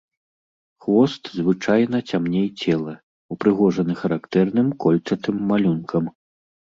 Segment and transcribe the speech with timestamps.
[0.83, 2.93] Хвост звычайна цямней цела,
[3.35, 6.09] упрыгожаны характэрным кольчатым малюнкам.